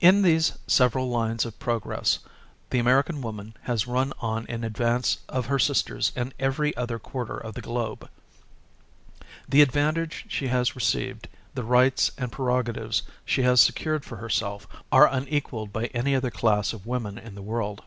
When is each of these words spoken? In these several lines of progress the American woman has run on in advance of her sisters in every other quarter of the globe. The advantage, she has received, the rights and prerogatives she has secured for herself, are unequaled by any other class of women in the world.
In 0.00 0.22
these 0.22 0.56
several 0.66 1.10
lines 1.10 1.44
of 1.44 1.58
progress 1.58 2.20
the 2.70 2.78
American 2.78 3.20
woman 3.20 3.52
has 3.64 3.86
run 3.86 4.14
on 4.18 4.46
in 4.46 4.64
advance 4.64 5.18
of 5.28 5.48
her 5.48 5.58
sisters 5.58 6.12
in 6.16 6.32
every 6.38 6.74
other 6.78 6.98
quarter 6.98 7.36
of 7.36 7.52
the 7.52 7.60
globe. 7.60 8.08
The 9.46 9.60
advantage, 9.60 10.24
she 10.28 10.46
has 10.46 10.74
received, 10.74 11.28
the 11.54 11.62
rights 11.64 12.10
and 12.16 12.32
prerogatives 12.32 13.02
she 13.26 13.42
has 13.42 13.60
secured 13.60 14.02
for 14.02 14.16
herself, 14.16 14.66
are 14.90 15.06
unequaled 15.06 15.74
by 15.74 15.88
any 15.88 16.14
other 16.14 16.30
class 16.30 16.72
of 16.72 16.86
women 16.86 17.18
in 17.18 17.34
the 17.34 17.42
world. 17.42 17.82